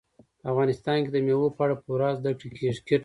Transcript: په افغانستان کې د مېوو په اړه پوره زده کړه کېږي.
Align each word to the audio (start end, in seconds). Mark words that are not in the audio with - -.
په 0.39 0.45
افغانستان 0.51 0.97
کې 1.03 1.09
د 1.13 1.17
مېوو 1.25 1.55
په 1.57 1.61
اړه 1.65 1.75
پوره 1.83 2.09
زده 2.17 2.31
کړه 2.39 2.49
کېږي. 2.57 2.97